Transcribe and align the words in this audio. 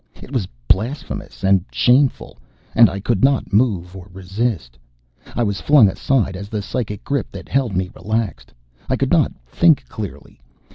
It 0.19 0.31
was 0.31 0.47
blasphemous 0.67 1.43
and 1.43 1.63
shameful, 1.71 2.39
and 2.73 2.89
I 2.89 2.99
could 2.99 3.23
not 3.23 3.53
move 3.53 3.95
or 3.95 4.09
resist! 4.11 4.79
I 5.35 5.43
was 5.43 5.61
flung 5.61 5.87
aside 5.87 6.35
as 6.35 6.49
the 6.49 6.63
psychic 6.63 7.03
grip 7.03 7.31
that 7.31 7.47
held 7.47 7.75
me 7.75 7.91
relaxed. 7.93 8.51
I 8.89 8.95
could 8.95 9.11
not 9.11 9.31
think 9.45 9.87
clearly. 9.89 10.41